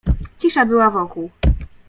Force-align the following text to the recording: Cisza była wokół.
Cisza 0.39 0.65
była 0.65 0.89
wokół. 0.91 1.29